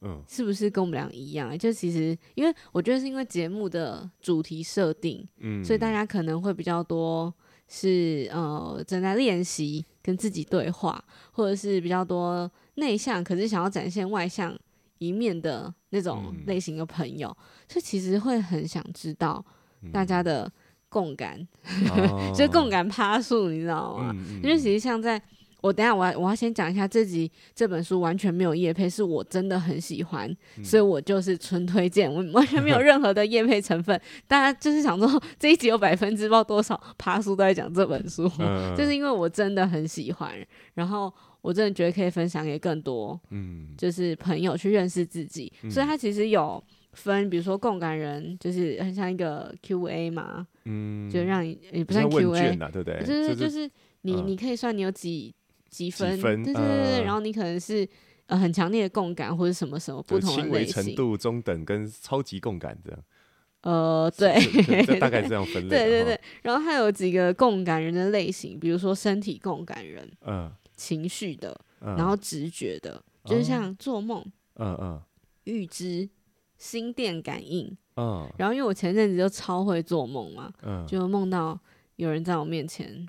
[0.02, 1.56] 嗯，是不是跟我们俩一样？
[1.58, 7.32] 就其实，因为我觉得是因为节目的主题设定，嗯，所以大家可能会比较多
[7.66, 14.56] 是呃正在练习跟自己对话，或者是比较多内向，可是想要展现外向
[14.98, 19.44] 一面的那种类型的朋友，嗯、所以其实会很想知道
[19.92, 20.50] 大家的
[20.88, 24.14] 共感，嗯、 就是共感趴数，你知道吗？
[24.42, 25.20] 因为其实像在
[25.61, 34.01] 我等下我要我要先讲一下这集这本书完全没有叶配，是我真的很喜欢，嗯、所以我就是纯推荐，我完全没有任何的叶配成分。
[34.29, 40.33] 大家就是想说这一集有百分之不知道多少爬书都在讲这本书，嗯、就是因为我真的很喜欢，
[40.75, 45.53] 然后我真的觉得可以分享给更多，嗯，就是朋友去认识自己。
[45.62, 53.01] 嗯、所以它其实有分，比如说共感人，就是很像一个 Q&A 嘛，嗯，就让你也不算 Q&A，对不对？
[53.05, 53.68] 就是就是
[54.03, 55.35] 你、嗯、你可以算你有几。
[55.68, 56.16] 几分？
[56.16, 57.88] 几分对对对对，呃、然后你可能是
[58.26, 63.00] 呃很强烈的共感或者什么什么不同的类型，轻微程度、中等跟超级共感这样。
[63.62, 64.33] 呃，对，
[65.00, 65.68] 大概这样分类。
[65.68, 71.50] 对对对，然后还有几个共感人的类型，比如说身体共感人，嗯、呃，情绪的，
[71.81, 75.02] 呃、然后直觉的，就是像做梦，嗯嗯，
[75.44, 76.09] 预知、
[76.57, 81.59] 心电感应，嗯，然后因为我前阵子就超会做梦嘛，嗯，就梦到
[81.96, 83.07] 有人在我面前。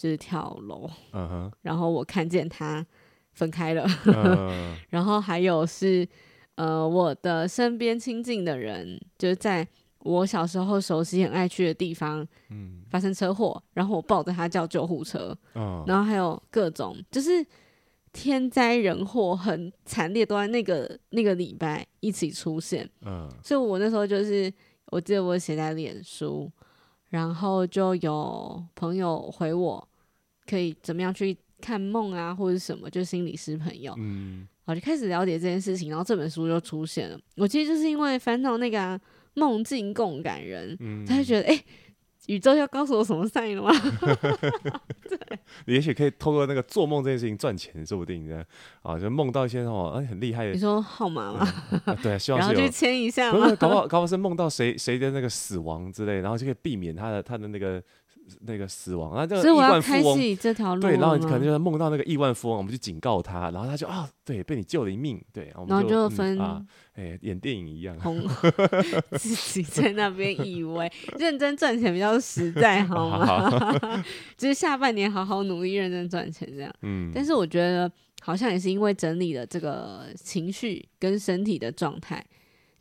[0.00, 2.84] 就是跳楼嗯哼然后我看见他
[3.34, 6.08] 分开了，uh 然后还有是
[6.54, 9.66] 呃我的身边亲近的人，就是在
[9.98, 17.44] 我小时候熟悉很爱去的地方，嗯发生车祸，然后我抱着他叫救护车，uh 然后还有各种就是
[18.10, 23.30] 天灾人祸很惨烈，都在那个那个礼拜一起出现，uh huh.
[23.44, 24.50] 所以我那时候就是
[24.86, 26.50] 我记得我写在脸书，
[27.10, 29.86] 然后就有朋友回我。
[30.50, 32.90] 可以怎么样去看梦啊，或者什么？
[32.90, 37.18] 就心理师朋友，嗯，我就开始了解这件事情，然后这本书就出现了。
[37.36, 39.00] 我其实就是因为翻到那个啊、
[39.34, 41.64] 梦境共感人，嗯，他就觉得哎、欸，
[42.26, 43.70] 宇宙要告诉我什么赛了吗？
[45.08, 45.18] 对，
[45.66, 48.44] 也许可以透过那个做梦这件事情赚钱，说不定这样
[48.82, 50.52] 啊，就梦到一些哦，哎，很厉害的。
[50.52, 51.46] 你说号码吗？
[51.70, 57.82] 嗯啊、对，希望是 然后去签一下不是，搞不好搞不好是梦到谁谁的那个死亡之类，然后就可以避免他的他的那个。
[58.40, 66.62] 那个死亡啊，这个亿万富翁这条路，对，然后你可能就是梦到那个亿万富翁，我们就警告他，然后他就啊，对，被你救了一命，对，然后，然后就分、嗯、啊，
[66.94, 67.96] 哎、欸，演电影一样，
[69.18, 73.26] 自己在那边以为认真赚钱比较实在，好吗？
[73.50, 74.02] 好好
[74.36, 77.90] 就是下半年好好努力认真赚钱这样，嗯，但是我觉得
[78.20, 82.24] 好像也是因为整理了这个情绪跟身体的状态。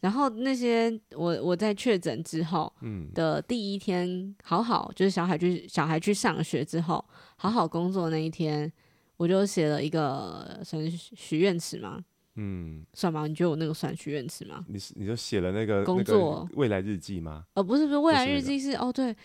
[0.01, 2.71] 然后那些我我在确诊之后
[3.13, 7.03] 的第一天，好好就是小孩去小孩去上学之后，
[7.35, 8.71] 好好工作那一天，
[9.17, 12.03] 我就写了一个算是许愿池吗，
[12.35, 13.27] 嗯，算吗？
[13.27, 14.63] 你觉得我那个算许愿池吗？
[14.67, 17.45] 你你就写了那个工作未来日记吗？
[17.55, 19.15] 呃，不是不是，未来日记是，是、那个、哦对。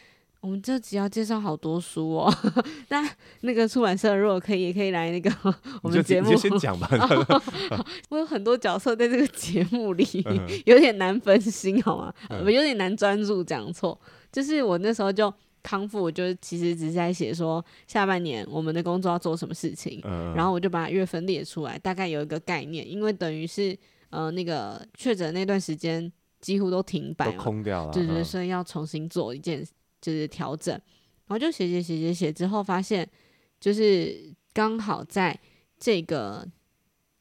[0.44, 2.34] 我们这集要介绍好多书哦，
[2.90, 3.02] 那
[3.40, 5.30] 那个出版社如果可以，也可以来那个
[5.80, 6.28] 我们节目。
[6.28, 6.86] 你就先讲吧。
[8.10, 10.06] 我有很多角色在这个节目里，
[10.66, 12.12] 有点难分心，好吗？
[12.28, 13.98] 有点难专注，讲错。
[14.30, 19.98] 就是我那时候就康复，我就其实只是在写说下半年我们的工作要做什么事情，
[20.36, 23.74] 然后我就把月份列出来，大概有一个概念，因为等于是
[24.10, 29.66] 呃那个确诊那段时间几乎都停摆，空掉了，对对，所以要重新做一件。
[30.04, 30.74] 就是调整，
[31.26, 33.08] 然后就写写写写写，之后发现
[33.58, 35.38] 就是刚好在
[35.78, 36.46] 这个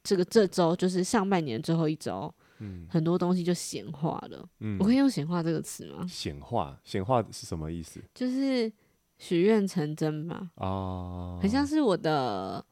[0.04, 4.46] 这个这周，就是上半年最后一周，嗯，很多东西就显化了。
[4.60, 6.06] 嗯，我可以用“显化”这个词吗？
[6.10, 8.02] 显化，显化是什么意思？
[8.14, 8.70] 就是
[9.18, 10.52] 许愿成真嘛。
[10.56, 12.66] 哦，很像是我的。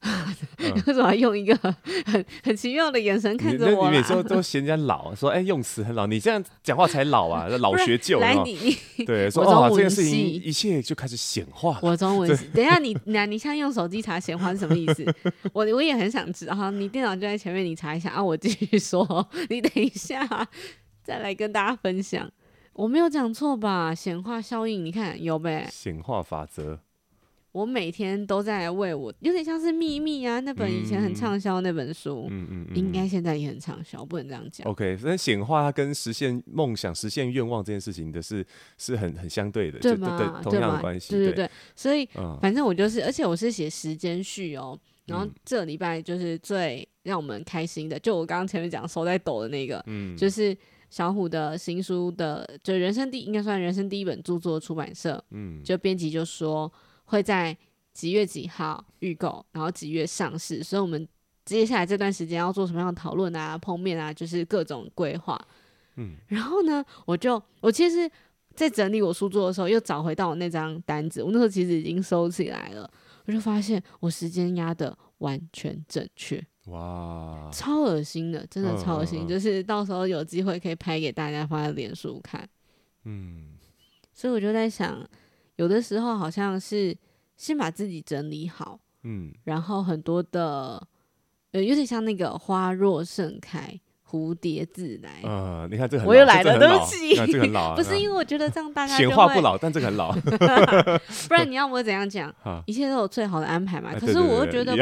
[0.86, 1.56] 为什么要用一个
[2.06, 3.90] 很很奇妙的眼神看着我？
[3.90, 8.20] 你每次都都嫌人家老，说哎、欸、用词很老，你这样讲话才老啊， 老学旧。
[8.20, 11.78] 来你你对说哦，这件事情一切就开始显化。
[11.82, 15.04] 我中文系，等一下你那你现在用手机查显化是什么意思？
[15.52, 16.54] 我我也很想知道。
[16.54, 18.22] 哈，你电脑就在前面，你查一下啊。
[18.22, 20.26] 我继续说，你等一下
[21.02, 22.30] 再来跟大家分享。
[22.74, 23.92] 我没有讲错吧？
[23.92, 25.68] 显化效应，你看有呗？
[25.72, 26.78] 显化法则。
[27.52, 34.68] 我每天都在为我，有点像是秘密啊，那本以前很畅销那本书，嗯嗯，嗯应该现在也很畅销，不能这样讲。
[34.68, 40.18] OK，所以显化它跟实现梦想、实现愿望这件事情的是是很很相对的，对吗？
[40.18, 41.50] 对，同样的关系，对对对。
[41.74, 44.78] 所以、嗯、反正我就是，而且我是写时间序哦。
[45.06, 50.54] 然后这礼拜就是最让我们开心的，就我刚刚前面讲手在抖的那个，嗯，就是
[50.90, 56.70] 小虎的新书的，就人生第应该算人生第一本著作出版社，嗯，就编辑就说。
[57.08, 57.56] 会在
[57.92, 61.08] 几月几号预购，然后几月上市，所以我们
[61.44, 65.40] 接下来这段时间要做什么样的讨论啊、碰面啊，就是各种规划。
[65.96, 68.08] 嗯，然后呢，我就我其实，
[68.54, 72.88] 在整理我书桌的时候，又找回到我那张单子，我那时候其实已经收起来了，
[73.24, 76.40] 我就发现我时间压的完全正确。
[76.66, 82.46] 哇，超恶心的，真的超恶心，嗯、就是 到时候有机会可以拍给大家放在脸书看。
[83.04, 83.56] 嗯，
[84.12, 85.04] 所以我就在想。
[85.58, 86.96] 有的时候好像是
[87.36, 90.82] 先把自己整理好，嗯，然后很多的，
[91.52, 93.80] 呃，有点像那个花若盛开。
[94.10, 95.20] 蝴蝶自来。
[95.22, 100.12] 呃，你看这很，我又来了，对不起，这个很老，不是因为我觉得这样大家显化不老，但这个很老
[101.28, 102.34] 不然你要我怎样讲？
[102.64, 103.92] 一切都有最好的安排嘛。
[104.00, 104.74] 可是我又觉得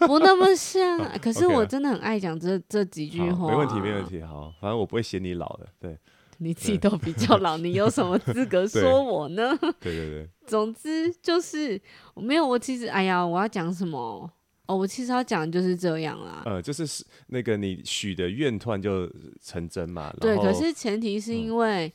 [0.00, 1.00] 不那么像。
[1.22, 4.20] 可是我真的很爱讲这这几句话，没问题，没问题。
[4.20, 5.98] 好，反正我不会嫌你老的，对，
[6.42, 9.56] 你自己都比较老，你有什么资格 说我呢？
[9.80, 10.28] 对对对。
[10.48, 11.80] 总之就是
[12.14, 14.28] 我没有，我其实哎呀，我要讲什么？
[14.66, 16.42] 哦，我其实要讲就是这样啦。
[16.46, 19.08] 呃，就是那个你许的愿突然就
[19.42, 20.12] 成真嘛。
[20.20, 21.92] 对，可是前提是因为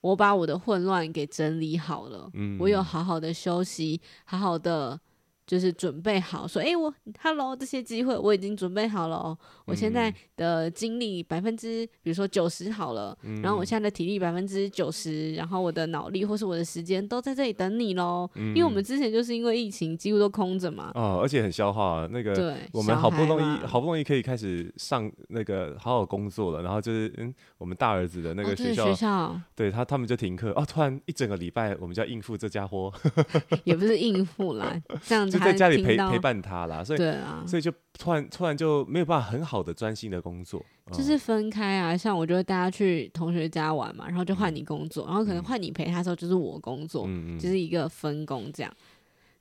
[0.00, 4.98] 我把我的混乱给整理好了，嗯，我有好好的休息，好好的。
[5.48, 9.38] 就是准备好说，哎、欸，我，Hello，这些机会我已经准备好了哦。
[9.64, 18.28] 我现在的精力百分之，比如说九十好了，嗯、然后我现在的体力百分之九十，然后我的脑力或是我的时间都在这里等你喽。
[18.34, 20.92] 嗯、因为我们之前就是因为疫情几乎都空着嘛。
[20.94, 32.92] 哦，而且很消耗啊那个，对，我们好不容易好不容易可以开始上那个好好工作了，然后就是嗯，我们大儿子的那个学校，哦、学校对他他们就停课哦，突然一整个礼拜我们就要应付这家伙，
[33.64, 35.37] 也不是应付啦，这样子。
[35.38, 41.96] 就在家里陪陪伴他啦，所以对啊，所以就突然突然就没有办法很好的专心的工作，就是分开啊。
[41.96, 48.72] 像我就会带他去同学家玩嘛，然后就换你工作，然后可能换你陪他的时候就是我工作，嗯、就是一个分工这样。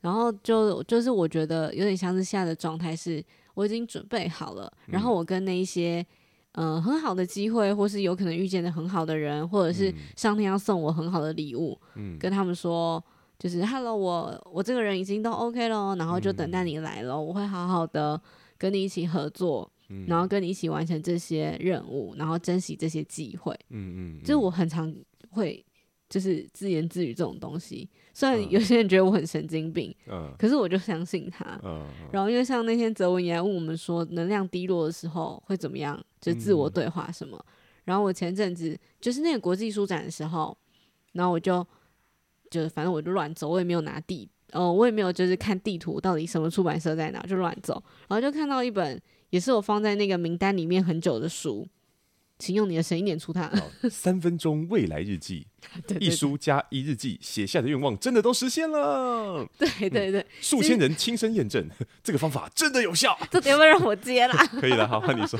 [0.02, 6.06] 然后就就是我觉得有点像是现在的状态是，我已经准备好了，然后我跟那一些
[6.54, 13.04] 嗯、呃、很好的机会，或是有可能遇见的很好的人，或者是上天要送我很好的礼物，嗯、跟他们说。
[13.40, 17.14] 就是 Hello，我我这个人已经都 OK 了，然后就等待你来了。
[17.14, 18.20] 嗯、我会好好的
[18.58, 23.54] 跟你一起合作，嗯、然后跟你一起完成这些任务，然后珍惜这些机会。
[23.70, 24.92] 嗯嗯，就是我很常
[25.30, 25.64] 会
[26.10, 31.62] 就是自言自语这种东西，虽然有些人觉得我很神经病，嗯、可是我就相信他。
[31.64, 36.04] 嗯、然后因为像那天泽文也来问我们说，能量低落的时候会怎么样？
[36.20, 37.38] 就自我对话什么。
[37.38, 37.54] 嗯、
[37.86, 40.58] 然后我前阵子就是那个国际书展的时候，
[41.12, 41.64] 然后我就。
[42.50, 51.68] 就是反正我就乱走，我也没有拿地，哦，我也没有就是看地图到底什么出版社在哪，就乱走，然后就看到一本也是我放在那个名单里面很久的书。
[52.40, 53.52] 请用你的声音念出它。
[53.90, 55.48] 三分钟未来日记，
[55.88, 59.48] 对对对，一书加一日记，写下的愿望真的都实现了。
[59.58, 61.68] 对 对对，数、嗯、千人亲身验证，
[62.04, 63.18] 这个方法真的有效。
[63.32, 64.36] 这点要不要让我接啦？
[64.60, 65.40] 可以了，好，换你说。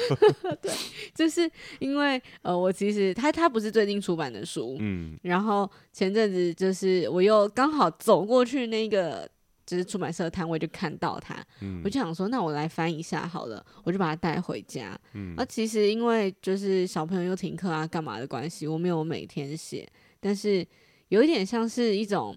[0.62, 0.72] 对，
[1.14, 9.30] 就是因为呃，我其实他他不是最近出版的书，嗯，然后前阵子就是我又刚好走过去那个。
[9.68, 14.98] 就是出版社的摊位就看到它，嗯、我就想说，那我来翻一下好了，我就把它带回家。
[15.12, 19.86] 嗯，而其实因为就是小朋友又停课啊，干嘛的关系，我没有每天写，
[20.22, 20.66] 但是
[21.10, 22.34] 有一点像是一种，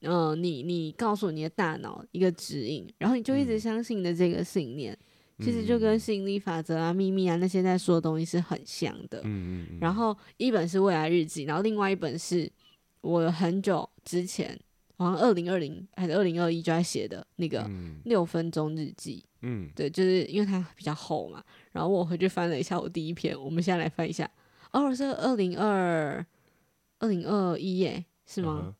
[0.00, 4.92] 嗯、呃，你你告诉你的大脑一个指引，然后你就一直相信的这个信念，
[5.38, 9.20] 嗯、其实就跟吸引力法则啊、秘密啊那些在说的东西是很像的。
[9.20, 9.78] 嗯嗯嗯。
[9.80, 12.50] 然后一本是未来日记，然后另外一本是
[13.02, 14.58] 我很久之前。
[15.02, 17.68] 好像二零二零还是二零二一就在写的那个
[18.04, 21.42] 六分钟日记，嗯，对，就是因为它比较厚嘛。
[21.72, 24.30] 然后我回去翻了一下我第一篇，我们现在来翻一下。
[24.70, 26.24] 哦，是二零二
[26.98, 28.74] 二零二一耶，是吗？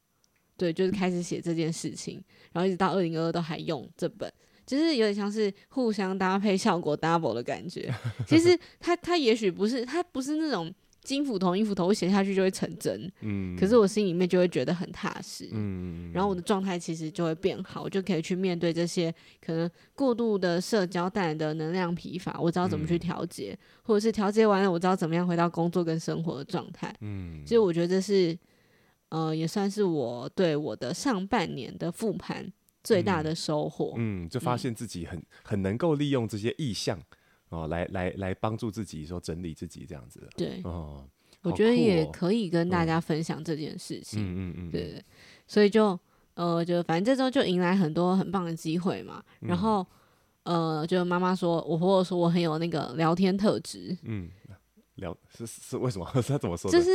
[0.56, 4.32] 对，就是开始写这件事情，然后一直到二零二二都还用这本，
[4.64, 7.92] 就是有点像是互相搭配，效果 double 的感觉。
[8.26, 10.72] 其实它它也许不是，它不是那种。
[11.02, 13.10] 金斧头、银斧头，我写下去就会成真。
[13.22, 15.48] 嗯，可是我心里面就会觉得很踏实。
[15.50, 19.12] 嗯，然后我的状态其实就会变好，我就可以去面对这些
[19.44, 22.38] 可能过度的社交带来的能量疲乏。
[22.40, 26.94] 我知道怎么去调节，嗯、或者是调节完了，我知道怎么样回到工作跟生活的状态。
[27.00, 28.38] 嗯，其实我觉得这是，
[29.08, 32.48] 呃，也算是我对我的上半年的复盘
[32.84, 33.94] 最大的收获。
[33.96, 37.00] 嗯，就发现自己很很能够利用这些意象。
[37.52, 40.26] 哦，来来来，帮助自己说整理自己这样子。
[40.38, 41.09] 对，哦，哦
[41.42, 44.22] 我觉得也可以跟大家分享这件事情。
[44.22, 45.05] 嗯嗯嗯，对对。
[45.46, 45.98] 所以就
[46.32, 49.22] 呃，就反正这周就迎来很多很棒的机会嘛。
[49.42, 49.86] 嗯、然后
[50.44, 53.94] 呃，就妈妈说，我婆婆说我很有那个聊天特质。
[54.05, 54.30] 嗯，
[54.94, 56.09] 聊是是为什么？
[56.22, 56.70] 是他怎么说？
[56.70, 56.90] 就是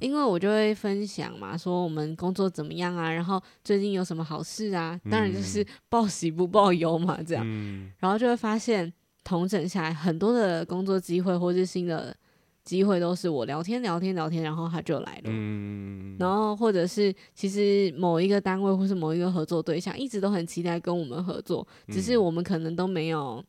[0.00, 4.98] 因为我就会分享嘛，说我们工作怎么样啊，然后最近有什么好事啊。
[5.10, 7.44] 当然就是报喜不报忧嘛，这样。
[7.46, 8.90] 嗯、然后就会发现。
[9.22, 12.16] 统整下来，很多的工作机会或是新的
[12.64, 15.22] 机会，都是我聊天聊天聊天，然后他就来了。
[15.24, 23.42] 嗯，然后或者是其实某一个单位或是某一个合作对象，一直都很期待跟我们合作，只是我们可能都没有，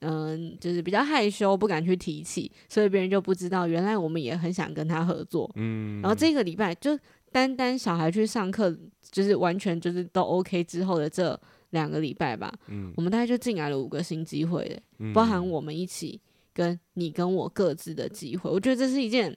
[0.00, 5.50] 嗯，就是比较害羞，不敢去提起，所以别人就不知道，原来我们也很想跟他合作。
[5.54, 6.98] 嗯，然后这个礼拜就
[7.32, 8.76] 单单小孩去上课，
[9.10, 11.40] 就是完全就是都 OK 之后的这。
[11.74, 15.12] 两个礼拜吧，嗯，我们大概就进来了五个新机会的，嗯。
[15.12, 16.18] 包含我们一起
[16.54, 19.36] 跟你跟我各自的机会，我觉得这是一件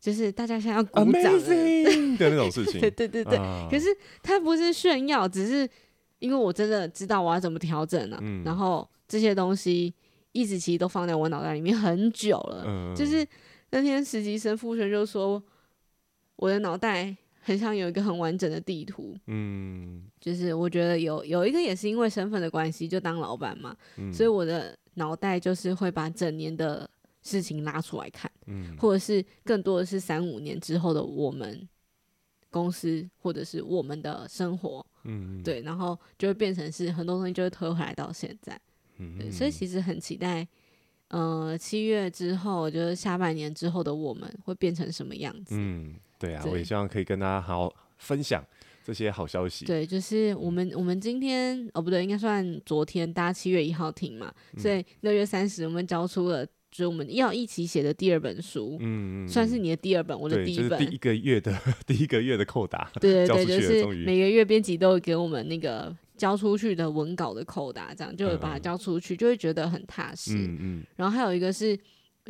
[0.00, 1.20] 就是大家现在要鼓掌的
[2.18, 2.80] 那种事情。
[2.80, 3.68] 对对对对，啊。
[3.70, 3.86] 可是
[4.22, 5.68] 它不是炫耀，只是
[6.20, 8.42] 因为我真的知道我要怎么调整了，嗯。
[8.44, 9.92] 然后这些东西
[10.32, 13.26] 一直其实都放在我脑袋里面很久了，嗯就是
[13.70, 15.42] 那天实习生傅璇就说，
[16.36, 17.16] 我的脑袋
[17.48, 20.04] 很像有一个很完整的地图，嗯。
[20.20, 24.12] 就是我觉得有有一个也是因为身份的关系，就当老板嘛，嗯。
[24.12, 26.88] 所以我的脑袋就是会把整年的
[27.22, 28.76] 事情拉出来看，嗯。
[28.76, 31.66] 或者是更多的是三五年之后的我们
[32.50, 38.60] 公司或者是我们的生活，嗯，对，然后就会变成是很多东西就会推回来到现在，
[38.98, 39.18] 嗯。
[39.18, 40.46] 对，所以其实很期待，
[41.08, 45.54] 呃，七月之后就是下半年之后的我们会变成什么样子。
[45.56, 46.52] 嗯，对啊，对。
[46.52, 48.44] 我也希望可以跟大家好好分享
[48.84, 49.64] 这些好消息。
[49.64, 54.60] 对，就是我们我们今天哦不对，应该算昨天，大家七月一号停嘛，嗯。
[54.60, 61.54] 所以六月三十我们交出了，就是我们要一起写的第二本书，嗯嗯，算是你的第二本，我的，第一本，就是第一个月的
[61.86, 62.90] 第一个月的扣打。
[63.00, 70.34] 对 对对，就是每个月编辑都会给我们那个交出去的文稿的扣打，这样就会把它交出去，就会觉得很踏实。
[70.34, 70.84] 嗯嗯。
[70.96, 71.78] 然后还有一个是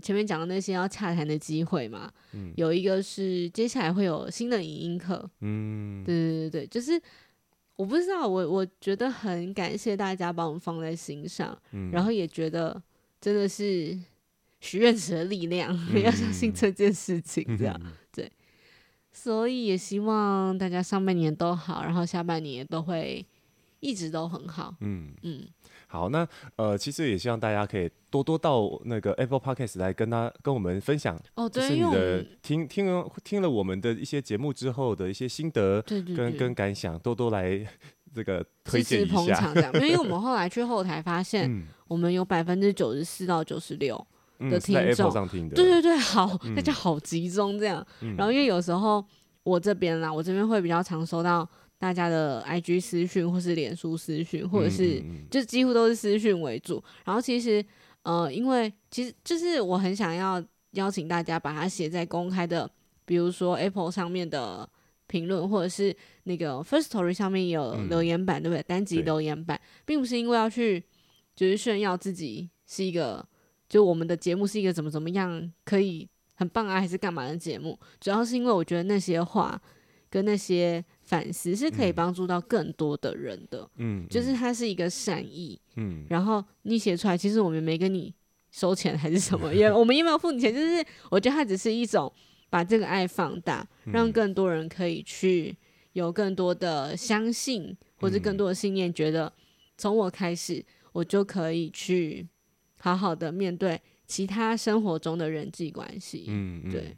[0.02, 2.52] 前面讲的那些要洽谈的机会嘛，嗯。
[2.56, 7.00] 有一个是接下来会有新的影音课，嗯，对对对对，就是
[7.76, 11.90] 我不知道，我我觉得很感谢大家把我们放在心上，嗯。
[11.90, 12.82] 然后也觉得
[13.20, 13.98] 真的是
[14.60, 16.02] 许愿池的力量，嗯。
[16.02, 17.78] 要相信这件事情，这样。
[17.82, 17.92] 嗯。
[19.10, 23.26] 所以也希望大家上半年都好，然后下半年也都会
[23.80, 24.72] 一直都很好。
[24.80, 25.42] 嗯，嗯，
[25.88, 26.26] 好，那
[26.56, 37.66] 呃，其实也希望大家可以多多到那个 Apple Podcast 来跟他跟我们分享，哦，对，就是你的听听了听了我们的一些节目之后的一些心得对对跟对跟感想，多多来
[38.14, 39.34] 这个推荐一支持捧下。
[39.34, 44.06] 场这样，因为我们后来去后台发 现，嗯我们有百分之九十四到九十六。
[44.40, 45.56] 嗯，的听众上听的。
[45.56, 47.84] 对对对，好，嗯大家好集中这样。
[48.02, 49.04] 嗯然后因为有时候
[49.42, 51.48] 我这边啦，我这边会比较常收到
[51.78, 56.82] 大家的 IG 私讯，或是脸书私讯，或者是、就几乎都是私讯为主。
[57.04, 57.64] 然后其实
[58.02, 62.70] 呃，因为其实就是我很想要邀请大家把它写在公开的，
[63.04, 64.68] 比如说 Apple 上面的
[65.06, 68.62] 评论，或者是那个 First Story 上面有嗯留言板，对不对？
[68.62, 70.82] 单集留言板，并不是因为要去
[71.36, 73.26] 就是炫耀自己是一个。
[73.68, 77.78] 就我们的节目是一个怎么怎么样可以很棒啊，还是干嘛的节目？
[78.00, 79.60] 主要是因为我觉得那些话
[80.08, 85.58] 跟那些反思是可以帮助到更多的人的，嗯，就是它是一个善意。
[85.76, 88.12] 嗯然后你写出来，其实我们没跟你
[88.50, 92.12] 收钱还是什么，也 我们也没有付你钱，就是我觉得它只是一种
[92.50, 95.56] 把这个爱放大，嗯让更多人可以去
[95.94, 99.32] 有更多的相信，或者更多的信念，觉得
[99.78, 102.26] 从我开始，我就可以去。
[102.80, 106.96] 好好的面对其他生活中的人际关系，嗯，嗯对。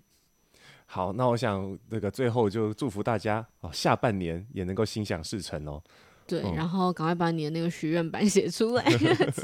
[0.92, 5.80] 好，那我想那个最后就祝福大家哦，下半年也能够心想事成哦。
[6.26, 8.82] 对，嗯然后赶快把你的那个许愿板写出来。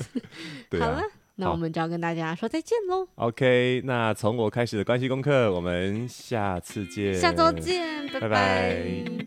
[0.69, 1.03] 对啊好了，
[1.37, 9.27] 那我们就要跟大家说再见喽，，OK，那从我开始的关系功课，我们下次见，下周见，拜拜拜